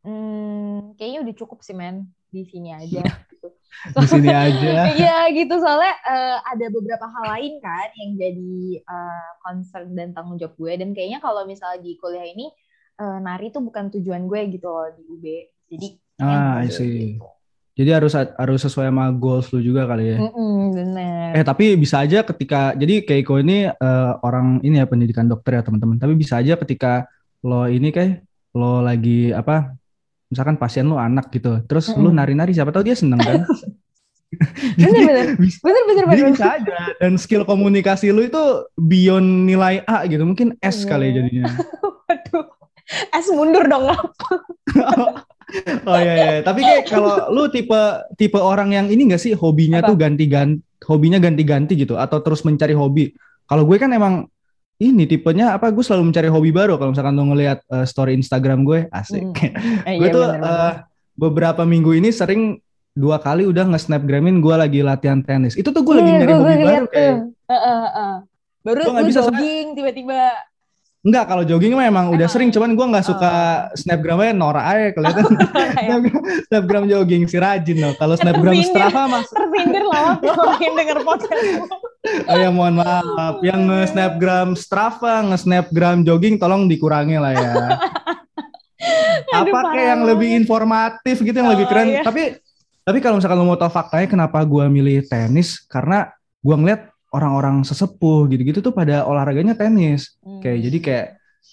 Hmm, 0.00 0.96
kayaknya 0.96 1.28
udah 1.28 1.34
cukup 1.36 1.60
sih 1.60 1.76
men 1.76 2.08
di 2.32 2.42
sini 2.48 2.72
aja. 2.72 3.04
di 4.02 4.06
sini 4.06 4.28
aja. 4.28 4.90
Iya 4.92 5.18
gitu 5.32 5.54
soalnya 5.58 5.94
uh, 6.04 6.38
ada 6.44 6.66
beberapa 6.68 7.06
hal 7.06 7.24
lain 7.38 7.58
kan 7.62 7.88
yang 7.96 8.10
jadi 8.18 8.84
uh, 8.84 9.30
concern 9.46 9.94
dan 9.96 10.12
tanggung 10.12 10.36
jawab 10.36 10.54
gue 10.58 10.72
dan 10.84 10.90
kayaknya 10.92 11.18
kalau 11.22 11.48
misalnya 11.48 11.80
di 11.80 11.96
kuliah 11.96 12.26
ini 12.26 12.50
uh, 13.00 13.18
nari 13.22 13.48
itu 13.48 13.58
bukan 13.62 13.88
tujuan 13.94 14.28
gue 14.28 14.40
gitu 14.52 14.68
loh 14.68 14.88
di 14.92 15.02
UB. 15.06 15.24
Jadi 15.70 15.88
ah, 16.20 16.60
I 16.60 16.68
see. 16.68 17.16
Gitu. 17.16 17.26
Jadi 17.80 17.90
harus 17.96 18.12
harus 18.12 18.60
sesuai 18.60 18.92
sama 18.92 19.08
goals 19.14 19.48
lu 19.56 19.64
juga 19.64 19.88
kali 19.88 20.12
ya. 20.12 20.18
Mm 20.20 20.30
-mm, 20.36 20.56
bener. 20.76 21.28
Eh 21.40 21.44
tapi 21.46 21.80
bisa 21.80 22.04
aja 22.04 22.20
ketika 22.20 22.76
jadi 22.76 23.00
Keiko 23.06 23.40
ini 23.40 23.72
uh, 23.72 24.12
orang 24.20 24.60
ini 24.60 24.82
ya 24.82 24.84
pendidikan 24.84 25.24
dokter 25.24 25.56
ya 25.56 25.62
teman-teman. 25.64 25.96
Tapi 25.96 26.12
bisa 26.12 26.36
aja 26.36 26.60
ketika 26.60 27.08
lo 27.40 27.64
ini 27.70 27.88
kayak 27.88 28.20
lo 28.52 28.84
lagi 28.84 29.32
apa 29.32 29.79
misalkan 30.30 30.56
pasien 30.56 30.86
lu 30.86 30.96
anak 30.96 31.28
gitu 31.34 31.60
terus 31.66 31.90
mm 31.90 31.98
-hmm. 31.98 32.02
lu 32.06 32.10
nari-nari 32.14 32.54
siapa 32.54 32.70
tahu 32.70 32.86
dia 32.86 32.96
seneng 32.96 33.20
kan? 33.20 33.42
Bener 34.78 35.02
bener. 35.10 35.26
Bener 35.36 35.82
bener 35.90 36.04
bener 36.06 36.26
bisa 36.30 36.54
aja. 36.54 36.94
Dan 37.02 37.18
skill 37.18 37.42
komunikasi 37.42 38.14
lu 38.14 38.24
itu 38.30 38.42
beyond 38.78 39.26
nilai 39.50 39.82
A 39.90 40.06
gitu 40.06 40.22
mungkin 40.22 40.54
S 40.62 40.86
yeah. 40.86 40.88
kali 40.88 41.04
ya 41.10 41.12
jadinya. 41.18 41.42
Waduh. 42.06 42.46
S 43.14 43.26
mundur 43.30 43.66
dong 43.70 43.86
oh 45.86 45.98
iya, 45.98 46.14
iya 46.14 46.38
tapi 46.42 46.62
kayak 46.62 46.90
kalau 46.90 47.30
lu 47.30 47.50
tipe 47.50 47.78
tipe 48.18 48.38
orang 48.38 48.74
yang 48.74 48.86
ini 48.90 49.10
gak 49.10 49.22
sih 49.22 49.34
hobinya 49.34 49.82
Apa? 49.82 49.94
tuh 49.94 49.96
ganti-ganti 49.98 50.62
hobinya 50.86 51.18
ganti-ganti 51.22 51.78
gitu 51.78 51.94
atau 51.94 52.18
terus 52.24 52.42
mencari 52.42 52.74
hobi? 52.74 53.14
Kalau 53.46 53.66
gue 53.66 53.76
kan 53.78 53.90
emang 53.94 54.26
ini 54.80 55.04
tipenya 55.04 55.60
apa 55.60 55.68
gue 55.68 55.84
selalu 55.84 56.08
mencari 56.08 56.32
hobi 56.32 56.50
baru 56.50 56.80
kalau 56.80 56.96
misalkan 56.96 57.12
lo 57.12 57.28
ngelihat 57.28 57.60
uh, 57.68 57.84
story 57.84 58.16
Instagram 58.16 58.64
gue 58.64 58.88
asik 58.88 59.28
hmm. 59.28 59.86
eh, 59.88 59.94
gue 60.00 60.08
iya, 60.08 60.16
tuh 60.16 60.24
bener, 60.24 60.40
uh, 60.40 60.72
beberapa 61.20 61.62
minggu 61.68 61.92
ini 62.00 62.08
sering 62.08 62.56
dua 62.96 63.20
kali 63.20 63.44
udah 63.44 63.68
nge-snapgramin 63.70 64.40
gue 64.40 64.54
lagi 64.56 64.80
latihan 64.80 65.20
tenis 65.20 65.54
itu 65.54 65.68
tuh 65.68 65.84
gue 65.84 65.94
lagi 66.00 66.10
iya, 66.10 66.18
nyari 66.24 66.32
hobi 66.32 66.54
baru 66.64 66.86
kayak 66.88 67.16
uh, 67.28 67.54
uh, 67.54 67.86
uh. 67.92 68.14
baru 68.64 68.78
gue 68.88 69.12
jogging 69.12 69.66
tiba-tiba 69.76 70.32
Enggak, 71.00 71.32
kalau 71.32 71.48
jogging 71.48 71.72
memang 71.72 72.12
udah 72.12 72.28
sering, 72.28 72.52
cuman 72.52 72.76
gue 72.76 72.86
nggak 72.92 73.06
suka 73.08 73.32
oh. 73.32 73.72
snapgramnya 73.72 74.36
Nora 74.36 74.68
aja 74.68 74.92
kelihatan. 74.92 75.32
Iya. 75.80 75.96
snapgram 76.44 76.84
jogging 76.92 77.24
si 77.24 77.40
rajin 77.40 77.80
loh. 77.80 77.96
Kalau 77.96 78.20
snapgram 78.20 78.52
Strava 78.60 79.08
mas. 79.08 79.24
Tersindir 79.32 79.80
lah 79.88 80.20
makin 80.20 80.76
denger 80.76 81.00
podcast. 81.00 81.40
oh 82.02 82.36
ya 82.36 82.48
mohon 82.48 82.80
maaf, 82.80 83.44
yang 83.44 83.68
nge-snapgram 83.68 84.56
Strava, 84.56 85.20
nge-snapgram 85.30 86.02
jogging 86.02 86.40
tolong 86.40 86.66
dikurangi 86.66 87.16
lah 87.20 87.32
ya. 87.36 87.52
Apa 89.40 89.58
kayak 89.76 89.88
yang 89.96 90.02
lebih 90.08 90.30
informatif 90.34 91.20
gitu, 91.20 91.36
yang 91.36 91.50
oh, 91.50 91.54
lebih 91.54 91.66
keren. 91.68 91.88
Iya. 91.92 92.02
Tapi 92.02 92.40
tapi 92.80 92.98
kalau 93.04 93.20
misalkan 93.20 93.38
lo 93.38 93.46
mau 93.46 93.60
tahu 93.60 93.70
faktanya 93.70 94.08
kenapa 94.08 94.42
gue 94.42 94.64
milih 94.66 95.06
tenis, 95.06 95.62
karena 95.68 96.10
gue 96.40 96.56
ngeliat 96.56 96.90
orang-orang 97.10 97.66
sesepuh 97.66 98.30
gitu-gitu 98.30 98.62
tuh 98.62 98.74
pada 98.74 99.04
olahraganya 99.06 99.54
tenis. 99.58 100.16
Hmm. 100.22 100.40
Kayak 100.40 100.58
jadi 100.70 100.78
kayak 100.80 101.06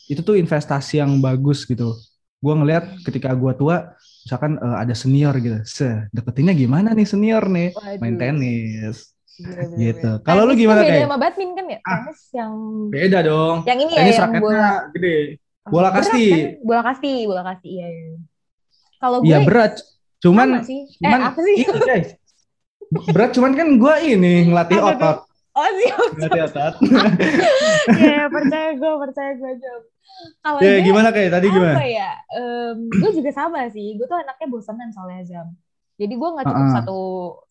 itu 0.07 0.21
tuh 0.23 0.35
investasi 0.39 1.01
yang 1.01 1.17
bagus 1.19 1.65
gitu. 1.67 1.97
Gua 2.37 2.53
ngelihat 2.53 3.01
ketika 3.03 3.33
gua 3.33 3.57
tua 3.57 3.97
misalkan 4.23 4.61
uh, 4.61 4.77
ada 4.77 4.93
senior 4.93 5.33
gitu. 5.41 5.57
Se, 5.65 6.07
deketinnya 6.13 6.53
gimana 6.53 6.93
nih 6.93 7.07
senior 7.09 7.49
nih? 7.49 7.73
Waduh. 7.73 7.99
Main 7.99 8.15
tenis. 8.15 9.16
Bener, 9.45 9.69
gitu. 9.77 10.11
Kalau 10.25 10.41
lu 10.49 10.53
gimana 10.57 10.81
beda 10.81 10.89
kayak? 10.89 11.05
sama 11.05 11.17
badminton 11.21 11.55
kan 11.57 11.65
ya? 11.69 11.79
Ah, 11.85 11.97
tenis 12.01 12.21
yang 12.33 12.53
Beda 12.89 13.19
dong. 13.21 13.55
Yang 13.69 13.77
ini 13.85 13.93
tenis 13.93 14.15
ya 14.17 14.21
yang 14.25 14.33
bola 14.41 14.69
gede. 14.97 15.17
Bola 15.67 15.89
kasti. 15.93 16.25
Kan? 16.25 16.65
Bola 16.65 16.81
kasti, 16.81 17.13
bola 17.29 17.41
kasti 17.45 17.69
iya. 17.69 17.87
iya. 17.87 18.07
Kalau 18.97 19.17
iya, 19.21 19.23
gue 19.23 19.29
Iya 19.29 19.39
berat. 19.45 19.73
Cuman, 20.17 20.47
sih? 20.65 20.81
Eh, 20.89 20.97
cuman 21.05 21.19
apa 21.21 21.39
sih? 21.45 21.55
Ini, 21.61 21.79
guys. 21.85 22.09
berat 23.13 23.31
cuman 23.35 23.51
kan 23.53 23.67
gue 23.77 23.95
ini 24.09 24.33
ngelatih 24.49 24.79
otot. 24.79 25.17
Oh 25.53 25.69
siap. 25.81 26.09
Berarti 26.17 26.39
otot. 26.49 26.73
ya 28.09 28.25
percaya 28.31 28.69
gue, 28.73 28.93
percaya 29.05 29.31
gue 29.37 29.51
jawab. 29.59 29.83
Kalau 30.41 30.57
ya, 30.65 30.81
gimana 30.81 31.09
kayak 31.13 31.29
tadi 31.29 31.47
gimana? 31.51 31.77
Apa 31.77 31.85
ya? 31.85 32.11
Um, 32.33 32.77
gue 32.89 33.11
juga 33.21 33.31
sama 33.35 33.69
sih. 33.69 33.93
Gue 33.99 34.09
tuh 34.09 34.17
anaknya 34.17 34.47
bosanan 34.49 34.89
soalnya 34.89 35.21
jam. 35.27 35.47
Jadi 35.97 36.13
gue 36.13 36.29
nggak 36.29 36.45
cukup 36.45 36.61
uh 36.61 36.69
-uh. 36.69 36.75
satu 36.77 36.99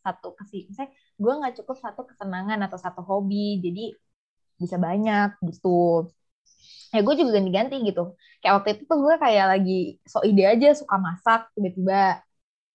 satu 0.02 0.28
kasih. 0.38 0.62
Misalnya 0.70 0.90
gue 1.16 1.32
nggak 1.32 1.54
cukup 1.62 1.76
satu 1.80 2.04
kesenangan 2.04 2.60
atau 2.68 2.76
satu 2.76 3.00
hobi 3.00 3.60
jadi 3.64 3.84
bisa 4.56 4.76
banyak 4.76 5.36
gitu. 5.52 6.08
Ya 6.94 7.00
gue 7.04 7.14
juga 7.16 7.30
ganti-ganti 7.36 7.76
gitu. 7.84 8.16
Kayak 8.40 8.52
waktu 8.62 8.68
itu 8.78 8.82
tuh 8.88 8.98
gue 9.04 9.14
kayak 9.20 9.46
lagi 9.52 9.80
so 10.06 10.22
ide 10.22 10.44
aja 10.44 10.72
suka 10.72 10.96
masak 10.96 11.48
tiba-tiba 11.52 12.20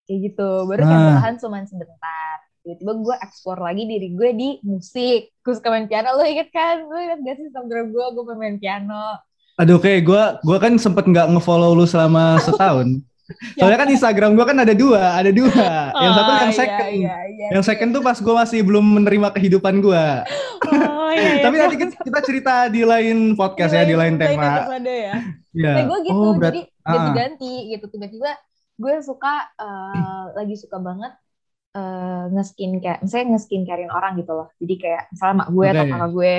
kayak 0.06 0.20
gitu. 0.30 0.50
Baru 0.68 0.82
kayak 0.84 1.00
Ah. 1.00 1.06
bertahan 1.10 1.36
cuma 1.42 1.58
sebentar. 1.66 2.36
Tiba-tiba 2.62 2.92
gue 2.94 3.16
explore 3.26 3.62
lagi 3.66 3.84
diri 3.90 4.08
gue 4.14 4.30
di 4.38 4.50
musik. 4.62 5.34
Gue 5.42 5.54
suka 5.58 5.74
main 5.74 5.90
piano 5.90 6.14
lo 6.14 6.22
inget 6.22 6.50
kan? 6.54 6.86
Lo 6.86 6.98
inget 6.98 7.20
gak 7.26 7.36
sih 7.42 7.46
Instagram 7.50 7.90
gue 7.90 8.06
gue 8.14 8.36
main, 8.38 8.58
piano. 8.62 9.18
Aduh 9.58 9.78
kayak 9.78 10.02
gue 10.06 10.24
gua 10.42 10.58
kan 10.58 10.74
sempet 10.82 11.06
nggak 11.06 11.28
ngefollow 11.38 11.74
lu 11.74 11.86
selama 11.86 12.38
setahun. 12.42 13.02
Soalnya 13.60 13.80
kan 13.80 13.90
Instagram 13.90 14.32
gue 14.34 14.46
kan 14.46 14.58
ada 14.58 14.74
dua, 14.74 15.02
ada 15.16 15.32
dua. 15.32 15.66
yang 16.04 16.14
satu 16.14 16.30
Oh, 16.30 16.38
yang 16.40 16.52
iya, 16.52 16.60
second. 16.60 16.90
iya, 16.92 17.16
iya, 17.28 17.48
Yang 17.54 17.64
second 17.68 17.90
tuh 17.92 18.02
pas 18.02 18.18
gue 18.18 18.34
masih 18.36 18.60
belum 18.62 18.86
menerima 19.02 19.28
kehidupan 19.32 19.80
gue. 19.80 20.06
oh, 20.68 21.10
iya, 21.12 21.22
iya. 21.38 21.42
Tapi 21.46 21.56
nanti 21.56 21.76
kita, 21.78 21.94
kita 22.00 22.20
cerita 22.22 22.54
di 22.68 22.82
lain 22.82 23.34
podcast 23.34 23.72
ya, 23.72 23.84
di 23.84 23.96
lain 23.96 24.16
tema. 24.16 24.68
episode 24.68 24.88
ya 24.88 25.16
Iya. 25.52 25.72
Nah, 25.76 25.84
gue 25.84 26.00
gitu, 26.06 26.16
Oh, 26.16 26.32
berat- 26.34 26.54
jadi 26.56 26.62
ah. 26.82 26.92
ganti-ganti 26.96 27.54
gitu. 27.70 27.86
Tiba-tiba 27.88 28.32
gue 28.78 28.94
suka, 29.04 29.34
eh, 29.60 30.24
lagi 30.34 30.56
suka 30.56 30.80
banget 30.80 31.12
eh 31.72 32.24
nge-skin 32.30 32.84
kayak, 32.84 33.00
misalnya 33.00 33.36
nge-skin 33.36 33.64
carein 33.64 33.88
orang 33.88 34.20
gitu 34.20 34.32
loh. 34.32 34.52
Jadi 34.60 34.76
kayak, 34.76 35.04
misalnya 35.12 35.36
mak 35.40 35.50
gue 35.52 35.66
atau 35.68 35.84
Oke. 35.84 35.92
kakak 35.92 36.12
gue, 36.12 36.36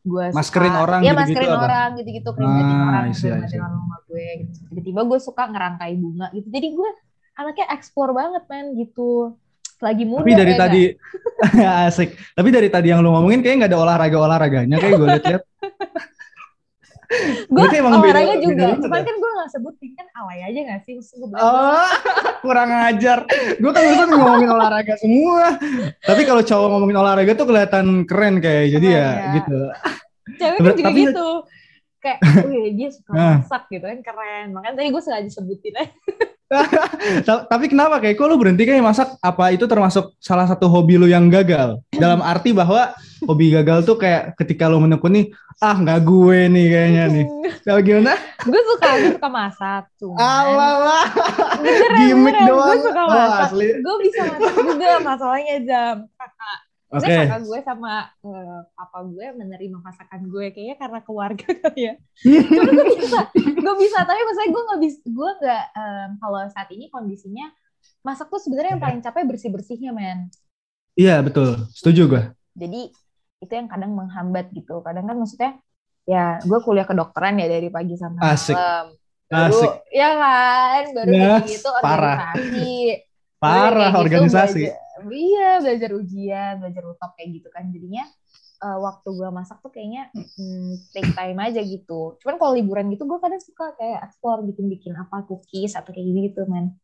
gue 0.00 0.24
suka, 0.32 0.38
Maskerin 0.40 0.74
orang 0.74 1.00
Iya, 1.04 1.12
gitu-gitu 1.12 1.20
maskerin 1.36 1.50
apa? 1.52 1.64
orang 1.68 1.88
gitu-gitu, 2.00 2.28
krim 2.32 2.48
Ah, 2.48 2.56
orang, 2.88 3.04
see. 3.12 3.28
rumah 3.60 3.98
gue 4.08 4.26
gitu. 4.44 4.58
Tiba-tiba 4.72 5.00
gue 5.04 5.18
suka 5.20 5.42
ngerangkai 5.44 5.92
bunga 6.00 6.26
gitu. 6.32 6.48
Jadi 6.48 6.66
gue 6.72 6.90
anaknya 7.36 7.66
explore 7.72 8.12
banget, 8.16 8.42
men, 8.48 8.66
gitu. 8.76 9.36
Lagi 9.80 10.04
muda 10.04 10.20
Tapi 10.24 10.32
dari 10.36 10.52
ya 10.52 10.58
tadi 10.60 10.82
asik. 11.88 12.08
Tapi 12.36 12.48
dari 12.48 12.68
tadi 12.68 12.92
yang 12.92 13.00
lu 13.00 13.12
ngomongin 13.12 13.40
kayaknya 13.40 13.64
nggak 13.64 13.72
ada 13.72 13.80
olahraga 13.80 14.16
olahraganya 14.20 14.76
kayak 14.76 14.92
gue 14.96 15.08
lihat. 15.08 15.24
Gue 17.50 17.66
emang 17.72 17.92
beda- 17.98 18.14
olahraga 18.14 18.32
beda 18.32 18.44
juga, 18.44 18.64
banget 18.64 18.78
cuman 18.80 18.96
ya? 18.96 19.04
kan 19.04 19.14
gue 19.16 19.30
gak 19.32 19.50
sebutin 19.50 19.90
kan 19.92 20.06
alay 20.14 20.38
aja 20.42 20.60
gak 20.64 20.80
sih? 20.82 20.92
Gue 20.94 21.26
Oh, 21.34 21.88
kurang 22.44 22.70
ajar. 22.70 23.18
Gue 23.56 23.70
kan 23.70 23.82
biasa 23.82 24.04
ngomongin 24.08 24.48
olahraga 24.48 24.94
semua. 24.96 25.44
Tapi 26.00 26.22
kalau 26.22 26.40
cowok 26.40 26.68
ngomongin 26.68 26.96
olahraga 26.96 27.32
tuh 27.32 27.46
kelihatan 27.46 27.86
keren 28.04 28.38
kayak. 28.38 28.66
Jadi 28.70 28.86
Oh, 28.86 28.92
ya 28.92 29.06
iya. 29.10 29.30
gitu. 29.34 29.58
cewek 30.32 30.56
kan 30.56 30.72
juga 30.72 30.86
tapi- 30.86 31.04
gitu 31.04 31.28
kayak 31.98 32.18
wih 32.48 32.66
dia 32.72 32.88
suka 32.88 33.10
Nah. 33.12 33.36
masak 33.38 33.62
gitu 33.68 33.84
kan 33.84 33.98
keren 34.00 34.46
makanya 34.50 34.74
tadi 34.74 34.88
gue 34.88 35.02
sengaja 35.02 35.30
sebutin 35.30 35.74
aja 35.76 35.92
Ta- 37.20 37.44
Tapi 37.44 37.66
kenapa 37.66 37.98
kayak 37.98 38.16
kok 38.16 38.24
lu 38.24 38.34
berhenti 38.34 38.64
kayak 38.64 38.80
masak? 38.80 39.14
Apa 39.20 39.50
itu 39.50 39.62
termasuk 39.64 40.16
salah 40.16 40.44
satu 40.44 40.66
hobi 40.66 40.96
lu 40.96 41.06
yang 41.06 41.26
gagal? 41.26 41.78
Dalam 41.92 42.18
arti 42.20 42.50
bahwa 42.50 42.90
hobi 43.28 43.52
gagal 43.52 43.84
tuh 43.84 43.96
kayak 43.96 44.36
ketika 44.36 44.68
lu 44.68 44.78
menekuni 44.78 45.32
ah 45.58 45.76
nggak 45.76 46.00
gue 46.02 46.38
nih 46.48 46.66
kayaknya 46.68 47.04
nih. 47.10 47.26
Kalau 47.66 47.80
gimana? 47.80 48.12
gue 48.40 48.60
suka 48.64 48.88
gue 48.96 49.10
suka 49.14 49.28
masak 49.28 49.84
Alah, 50.16 51.06
beneran, 51.60 51.98
gimmick 52.00 52.36
doang. 52.48 52.72
gue 52.72 52.76
suka 52.80 53.02
Oh, 53.02 53.10
masak 53.12 53.40
asli. 53.52 53.68
gue 53.78 53.94
bisa 54.00 54.20
masak 54.26 54.54
juga 54.56 54.88
masalahnya 55.00 55.56
jam 55.62 55.96
kakak 56.16 56.58
Oke. 56.90 56.96
Maksudnya 57.06 57.22
kakak 57.22 57.40
gue 57.46 57.58
sama 57.62 57.92
eh, 58.18 58.60
papa 58.72 58.98
gue 59.06 59.26
menerima 59.36 59.78
masakan 59.78 60.20
gue 60.26 60.44
kayaknya 60.50 60.76
karena 60.76 60.98
keluarga 61.04 61.46
kali 61.62 61.80
ya 61.86 61.94
gue 62.74 62.84
bisa 62.96 63.20
gue 63.36 63.74
bisa 63.78 63.98
tapi 64.02 64.20
maksudnya 64.24 64.50
gue 64.50 64.62
nggak 64.66 64.80
bisa 64.82 64.98
gue 65.04 65.30
nggak 65.38 65.64
em, 65.76 66.10
kalau 66.18 66.40
saat 66.50 66.68
ini 66.72 66.84
kondisinya 66.88 67.46
masak 68.00 68.26
tuh 68.26 68.40
sebenarnya 68.40 68.74
yang 68.74 68.82
paling 68.82 69.00
capek 69.00 69.22
bersih 69.28 69.50
bersihnya 69.52 69.92
men 69.92 70.32
Iya 70.96 71.22
betul, 71.22 71.70
setuju 71.70 72.02
gue. 72.10 72.22
jadi 72.52 72.90
itu 73.40 73.52
yang 73.52 73.66
kadang 73.66 73.92
menghambat 73.92 74.52
gitu 74.52 74.80
kadang 74.80 75.08
kan 75.08 75.16
maksudnya 75.16 75.56
ya 76.04 76.40
gue 76.40 76.58
kuliah 76.60 76.84
kedokteran 76.84 77.40
ya 77.40 77.46
dari 77.48 77.68
pagi 77.68 77.96
sampai 77.96 78.20
Asik. 78.22 78.56
malam 78.56 78.86
baru 79.30 79.54
Asik. 79.56 79.72
ya 79.90 80.08
kan 80.16 80.82
baru 80.92 81.10
Ya, 81.10 81.24
kayak 81.38 81.48
gitu 81.48 81.68
parah. 81.80 82.16
organisasi 82.20 82.70
Parah 83.40 83.88
gitu 83.88 84.00
organisasi. 84.04 84.62
belajar- 84.68 84.80
iya 85.08 85.50
belajar 85.58 85.90
ujian 85.96 86.52
belajar 86.60 86.82
utop 86.84 87.10
kayak 87.16 87.40
gitu 87.40 87.48
kan 87.48 87.64
jadinya 87.72 88.04
eh, 88.60 88.76
waktu 88.76 89.08
gue 89.08 89.28
masak 89.32 89.64
tuh 89.64 89.72
kayaknya 89.72 90.12
hmm, 90.12 90.92
take 90.92 91.08
time 91.16 91.38
aja 91.40 91.60
gitu 91.64 92.20
cuman 92.20 92.36
kalau 92.36 92.52
liburan 92.52 92.92
gitu 92.92 93.08
gue 93.08 93.16
kadang 93.16 93.40
suka 93.40 93.72
kayak 93.80 94.04
explore 94.04 94.44
bikin 94.44 94.68
bikin 94.68 94.92
apa 94.92 95.24
cookies 95.24 95.72
atau 95.72 95.88
kayak 95.88 96.04
gitu 96.28 96.44
man 96.44 96.76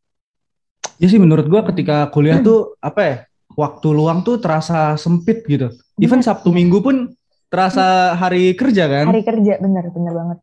Ya 0.97 1.13
sih 1.13 1.21
menurut 1.21 1.45
gua 1.45 1.61
ketika 1.61 2.09
kuliah 2.09 2.41
tuh 2.41 2.73
apa 2.81 3.01
ya? 3.05 3.17
Waktu 3.57 3.89
luang 3.89 4.21
tuh 4.21 4.37
terasa 4.37 4.95
sempit 5.01 5.43
gitu. 5.49 5.73
Even 5.97 6.21
Bener. 6.21 6.29
Sabtu 6.29 6.53
Minggu 6.53 6.85
pun 6.85 7.17
terasa 7.49 8.13
hari 8.13 8.53
kerja 8.53 8.85
kan. 8.85 9.09
hari 9.09 9.25
kerja 9.25 9.57
bener 9.63 9.89
bener 9.95 10.13
banget 10.13 10.39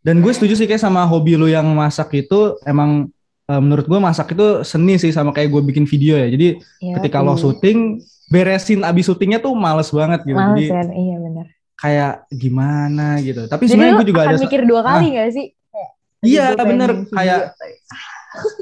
Dan 0.00 0.22
gue 0.24 0.32
setuju 0.32 0.54
sih 0.56 0.64
kayak 0.70 0.80
sama 0.80 1.04
hobi 1.04 1.36
lu 1.36 1.50
yang 1.50 1.66
masak 1.76 2.14
itu 2.24 2.56
emang 2.64 3.10
eh, 3.50 3.60
menurut 3.60 3.84
gua 3.84 4.00
masak 4.00 4.32
itu 4.32 4.62
seni 4.64 4.96
sih 4.96 5.12
sama 5.12 5.34
kayak 5.36 5.52
gue 5.52 5.62
bikin 5.68 5.84
video 5.84 6.16
ya. 6.16 6.30
Jadi 6.32 6.56
ya, 6.80 6.96
ketika 6.96 7.20
lo 7.20 7.36
syuting 7.36 8.00
beresin 8.32 8.80
abis 8.80 9.12
syutingnya 9.12 9.44
tuh 9.44 9.52
males 9.52 9.92
banget 9.92 10.24
gitu. 10.24 10.38
males 10.38 10.56
Jadi 10.56 10.64
kan 10.72 10.88
iya 10.94 11.16
bener 11.20 11.46
kayak 11.78 12.12
gimana 12.32 13.22
gitu. 13.22 13.44
Tapi 13.46 13.64
sebenarnya 13.68 13.94
gue 14.00 14.08
juga 14.08 14.20
akan 14.24 14.32
ada 14.34 14.40
mikir 14.40 14.62
dua 14.64 14.80
kali 14.82 15.06
gak 15.14 15.30
sih 15.30 15.46
Kayak, 15.68 15.90
Iya, 16.26 16.44
gue 16.58 16.64
bener. 16.66 16.90
video. 17.06 17.38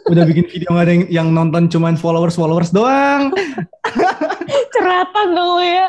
Udah 0.06 0.22
bikin 0.22 0.46
video 0.46 0.68
nggak 0.70 0.84
ada 0.86 0.92
yang, 0.94 1.04
yang 1.10 1.28
nonton 1.34 1.66
cuman 1.66 1.98
followers 1.98 2.38
followers 2.38 2.70
doang. 2.70 3.34
curhatan 4.76 5.26
dong 5.34 5.58
lu 5.58 5.64
ya 5.64 5.88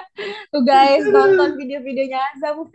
tuh 0.50 0.64
guys 0.66 1.06
nonton 1.06 1.60
video-videonya 1.60 2.20
Azam 2.34 2.66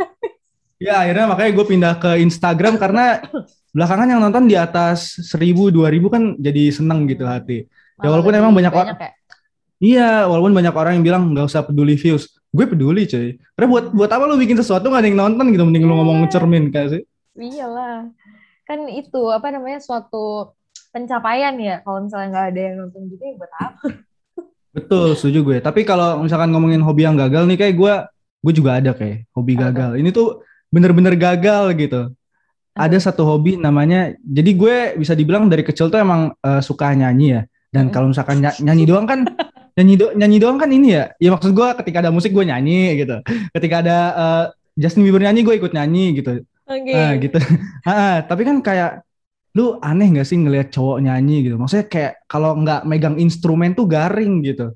Ya 0.83 0.99
akhirnya 1.07 1.31
makanya 1.31 1.51
gue 1.55 1.67
pindah 1.67 1.95
ke 2.03 2.11
Instagram 2.19 2.75
karena 2.75 3.23
belakangan 3.71 4.09
yang 4.11 4.19
nonton 4.19 4.51
di 4.51 4.59
atas 4.59 5.15
1000 5.31 5.71
2000 5.71 5.79
kan 6.11 6.23
jadi 6.43 6.63
seneng 6.75 7.07
gitu 7.07 7.23
hati. 7.23 7.71
Ya, 8.03 8.11
walaupun 8.11 8.35
emang 8.35 8.51
banyak 8.51 8.75
orang- 8.75 8.99
ya. 8.99 9.11
Iya, 9.83 10.11
walaupun 10.27 10.55
banyak 10.55 10.75
orang 10.75 10.93
yang 10.99 11.05
bilang 11.07 11.23
nggak 11.35 11.47
usah 11.47 11.63
peduli 11.63 11.95
views. 11.95 12.35
Gue 12.51 12.67
peduli 12.67 13.07
cuy. 13.07 13.39
Karena 13.55 13.67
buat 13.71 13.85
buat 13.95 14.11
apa 14.11 14.27
lu 14.27 14.35
bikin 14.35 14.59
sesuatu 14.59 14.91
nggak 14.91 15.03
ada 15.03 15.09
yang 15.11 15.19
nonton 15.23 15.55
gitu, 15.55 15.63
mending 15.63 15.87
lu 15.87 15.95
ngomong 15.95 16.27
cermin 16.31 16.71
kayak 16.75 16.99
sih. 16.99 17.03
iyalah 17.33 18.11
kan 18.69 18.79
itu 18.93 19.23
apa 19.33 19.49
namanya 19.55 19.81
suatu 19.81 20.51
pencapaian 20.93 21.55
ya 21.57 21.81
kalau 21.81 22.05
misalnya 22.05 22.29
nggak 22.31 22.47
ada 22.53 22.61
yang 22.61 22.75
nonton 22.85 23.03
juga 23.09 23.25
ya 23.25 23.35
buat 23.41 23.53
apa 23.59 23.87
Betul, 24.73 25.13
setuju 25.13 25.39
gue. 25.45 25.59
Tapi 25.61 25.85
kalau 25.85 26.25
misalkan 26.25 26.49
ngomongin 26.49 26.81
hobi 26.81 27.05
yang 27.05 27.13
gagal 27.13 27.45
nih 27.45 27.61
kayak 27.61 27.75
gue, 27.77 27.95
gue 28.41 28.53
juga 28.57 28.81
ada 28.81 28.97
kayak 28.97 29.29
hobi 29.37 29.53
gagal. 29.53 30.01
Ini 30.01 30.09
tuh 30.09 30.41
bener-bener 30.73 31.13
gagal 31.13 31.77
gitu. 31.77 32.09
Ada 32.73 33.13
satu 33.13 33.29
hobi 33.29 33.61
namanya, 33.61 34.17
jadi 34.25 34.51
gue 34.57 34.77
bisa 34.97 35.13
dibilang 35.13 35.53
dari 35.53 35.61
kecil 35.61 35.93
tuh 35.93 36.01
emang 36.01 36.33
eh, 36.41 36.65
suka 36.65 36.89
nyanyi 36.97 37.37
ya. 37.37 37.43
Dan 37.69 37.93
kalau 37.93 38.09
misalkan 38.17 38.41
ny- 38.41 38.61
nyanyi 38.65 38.85
doang 38.89 39.05
kan, 39.05 39.29
nyanyi 39.77 39.95
do 40.01 40.07
nyanyi 40.17 40.37
doang 40.41 40.57
kan 40.57 40.73
ini 40.73 40.97
ya. 40.97 41.13
Ya 41.21 41.29
maksud 41.37 41.53
gue 41.53 41.69
ketika 41.85 42.01
ada 42.01 42.09
musik 42.09 42.33
gue 42.33 42.45
nyanyi 42.49 42.97
gitu. 43.05 43.21
Ketika 43.53 43.85
ada 43.85 43.97
eh, 44.17 44.45
Justin 44.81 45.05
Bieber 45.05 45.21
nyanyi 45.21 45.45
gue 45.45 45.53
ikut 45.61 45.77
nyanyi 45.77 46.17
gitu. 46.17 46.41
oke 46.65 46.93
Ah, 46.97 47.13
gitu. 47.21 47.37
Ah, 47.85 48.25
tapi 48.25 48.49
kan 48.49 48.57
kayak 48.65 49.05
lu 49.53 49.77
aneh 49.85 50.09
gak 50.17 50.29
sih 50.29 50.41
ngelihat 50.41 50.73
cowok 50.73 50.99
nyanyi? 51.05 51.49
Gitu? 51.49 51.57
Maksudnya 51.61 51.87
kayak 51.89 52.13
kalau 52.25 52.57
nggak 52.57 52.89
megang 52.89 53.17
instrumen 53.21 53.77
tuh 53.77 53.85
garing 53.85 54.41
gitu. 54.45 54.73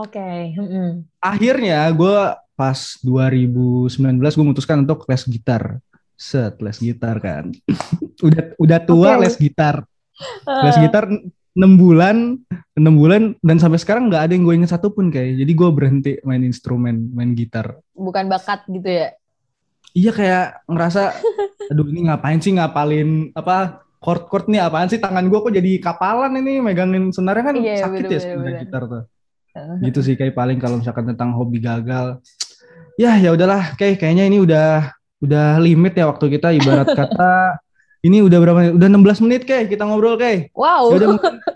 Oke 0.00 0.56
mm-mm. 0.56 1.04
akhirnya 1.20 1.84
gue 1.92 2.18
pas 2.56 2.78
2019 3.04 3.92
gue 4.20 4.44
memutuskan 4.44 4.84
untuk 4.84 5.04
les 5.08 5.24
gitar. 5.28 5.80
Set 6.16 6.60
les 6.60 6.76
gitar 6.76 7.16
kan. 7.20 7.48
Udah 8.26 8.52
udah 8.60 8.78
tua 8.84 9.16
Oke. 9.16 9.24
les 9.24 9.36
gitar. 9.40 9.84
Les 10.44 10.76
gitar 10.76 11.08
6 11.08 11.56
bulan 11.80 12.36
6 12.76 13.00
bulan 13.00 13.22
dan 13.40 13.56
sampai 13.56 13.80
sekarang 13.80 14.12
nggak 14.12 14.28
ada 14.28 14.32
yang 14.36 14.44
gue 14.44 14.54
inget 14.60 14.70
satupun 14.72 15.08
kayak 15.08 15.40
jadi 15.40 15.52
gue 15.52 15.68
berhenti 15.72 16.12
main 16.24 16.44
instrumen 16.44 17.08
main 17.16 17.32
gitar. 17.32 17.80
Bukan 17.96 18.28
bakat 18.28 18.68
gitu 18.68 18.88
ya? 18.88 19.08
Iya 19.96 20.12
kayak 20.12 20.46
ngerasa 20.68 21.16
aduh 21.72 21.88
ini 21.88 22.08
ngapain 22.08 22.40
sih 22.44 22.52
ngapalin 22.56 23.32
apa 23.32 23.80
chord 24.00 24.22
chord 24.26 24.44
nih 24.48 24.60
apaan 24.60 24.88
sih? 24.88 24.96
Tangan 24.96 25.28
gue 25.28 25.38
kok 25.38 25.52
jadi 25.52 25.70
kapalan 25.78 26.32
ini? 26.40 26.58
Megangin 26.58 27.12
senarnya 27.12 27.44
kan 27.44 27.54
Iya, 27.56 27.74
sakit 27.84 28.02
bener, 28.02 28.12
ya 28.12 28.18
sebenarnya 28.20 28.58
gitar 28.60 28.82
tuh. 28.84 29.02
Gitu 29.80 29.98
sih 30.00 30.14
kayak 30.14 30.32
paling 30.32 30.56
kalau 30.56 30.80
misalkan 30.80 31.04
tentang 31.06 31.32
hobi 31.32 31.60
gagal. 31.60 32.18
Ya 32.96 33.16
ya 33.16 33.32
udahlah. 33.32 33.76
Kayak 33.76 34.00
kayaknya 34.00 34.24
ini 34.26 34.38
udah 34.40 34.90
udah 35.20 35.60
limit 35.60 35.92
ya 35.94 36.08
waktu 36.08 36.26
kita 36.32 36.52
ibarat 36.52 36.88
kata. 37.00 37.60
Ini 38.00 38.24
udah 38.24 38.38
berapa 38.40 38.58
menit? 38.64 38.72
udah 38.80 38.88
16 38.88 39.24
menit 39.28 39.42
kayak 39.44 39.68
kita 39.68 39.84
ngobrol 39.84 40.16
kayak 40.16 40.48
wow. 40.56 40.88
Ya 40.88 40.96
udah 41.04 41.08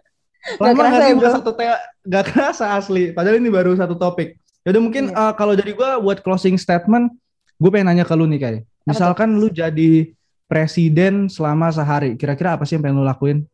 lama 0.61 0.77
nggak 0.77 1.01
sih 1.01 1.09
ya, 1.09 1.17
bro? 1.17 1.31
satu 1.41 1.51
te 1.57 1.65
gak 2.05 2.25
kerasa 2.29 2.77
asli. 2.77 3.17
Padahal 3.17 3.41
ini 3.41 3.49
baru 3.49 3.73
satu 3.73 3.97
topik. 3.97 4.37
Ya 4.61 4.77
udah 4.77 4.83
mungkin 4.85 5.09
Iya. 5.09 5.17
eh, 5.29 5.33
kalau 5.41 5.57
dari 5.57 5.73
gua 5.73 5.97
buat 5.97 6.21
closing 6.21 6.61
statement 6.61 7.17
gue 7.55 7.71
pengen 7.71 7.87
nanya 7.89 8.05
ke 8.05 8.13
lu 8.13 8.27
nih 8.27 8.41
kayak 8.41 8.61
misalkan 8.83 9.39
lu 9.39 9.47
jadi 9.47 10.11
presiden 10.45 11.29
selama 11.33 11.73
sehari 11.73 12.15
kira-kira 12.15 12.57
apa 12.57 12.69
sih 12.69 12.77
yang 12.77 12.85
pengen 12.85 13.01
lu 13.01 13.07
lakuin 13.07 13.45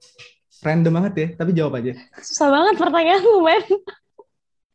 random 0.60 0.92
banget 1.00 1.12
ya 1.16 1.28
tapi 1.38 1.50
jawab 1.56 1.78
aja 1.80 1.96
susah 2.20 2.48
banget 2.50 2.74
pertanyaanmu 2.76 3.36
men 3.42 3.64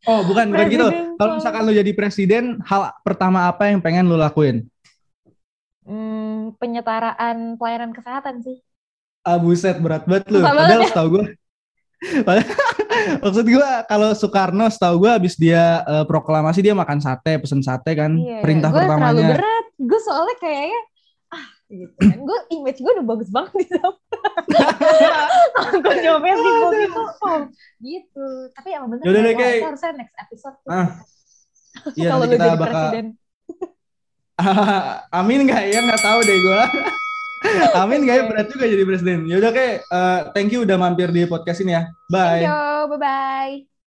Oh, 0.06 0.22
bukan 0.22 0.54
bukan 0.54 0.66
gitu. 0.70 0.86
Kalau 1.18 1.32
misalkan 1.34 1.66
lu 1.66 1.74
jadi 1.74 1.90
presiden, 1.90 2.62
hal 2.62 2.94
pertama 3.02 3.50
apa 3.50 3.66
yang 3.66 3.82
pengen 3.82 4.06
lu 4.06 4.14
lakuin? 4.14 4.62
Hmm, 5.82 6.54
penyetaraan 6.62 7.58
pelayanan 7.58 7.90
kesehatan 7.90 8.38
sih. 8.38 8.62
Ah 9.26 9.34
buset 9.42 9.82
berat 9.82 10.06
banget 10.06 10.30
lu. 10.30 10.46
Padahal 10.46 10.86
ya. 10.86 10.88
setahu 10.94 11.08
gue. 11.18 11.24
Maksud 13.26 13.46
gue 13.50 13.68
kalau 13.90 14.14
Soekarno 14.14 14.70
setahu 14.70 15.02
gue 15.06 15.10
abis 15.10 15.34
dia 15.34 15.82
eh, 15.82 16.04
proklamasi 16.06 16.62
dia 16.62 16.74
makan 16.78 17.02
sate, 17.02 17.42
pesen 17.42 17.66
sate 17.66 17.98
kan. 17.98 18.14
Iya, 18.14 18.46
Perintah 18.46 18.70
gue 18.70 18.86
terlalu 18.86 18.94
pertamanya. 18.94 19.28
berat. 19.42 19.66
Gue 19.74 20.00
soalnya 20.06 20.36
kayaknya 20.38 20.80
gitu 21.66 21.94
kan. 21.98 22.18
Gue 22.22 22.38
image 22.52 22.78
gue 22.78 22.92
udah 22.94 23.06
bagus 23.06 23.28
banget 23.28 23.52
di 23.58 23.66
sana. 23.66 23.90
Gue 25.82 25.94
nyomel 26.00 26.36
di 26.36 26.50
vlog 26.50 26.74
itu. 26.78 27.02
Oh, 27.20 27.40
gitu. 27.80 28.26
Tapi 28.54 28.68
emang 28.70 28.88
bener. 28.94 29.04
Yaudah 29.04 29.22
deh, 29.22 29.34
wah, 29.34 29.40
Kay. 29.42 29.56
itu 29.58 29.66
harusnya 29.66 29.90
next 29.94 30.16
episode. 30.16 30.56
tuh. 30.62 30.70
Ah, 30.70 30.88
Iya 31.98 32.08
Kalau 32.08 32.24
kita 32.24 32.36
jadi 32.38 32.56
bakal. 32.56 32.64
presiden. 32.64 33.06
Amin 35.18 35.40
nggak 35.44 35.62
ya 35.72 35.78
nggak 35.80 36.02
tahu 36.02 36.18
deh 36.22 36.38
gue. 36.38 36.60
Amin 37.74 38.00
nggak 38.04 38.16
ya 38.16 38.24
berat 38.28 38.46
juga 38.52 38.64
jadi 38.64 38.84
presiden. 38.84 39.18
Yaudah 39.26 39.50
kayak 39.52 39.76
thank 40.32 40.50
you 40.52 40.64
udah 40.64 40.76
mampir 40.76 41.08
di 41.10 41.24
podcast 41.24 41.60
ini 41.60 41.72
ya. 41.74 41.88
Bye. 42.08 42.42
Thank 42.42 42.48
you. 42.48 42.60
Bye-bye. 42.96 43.75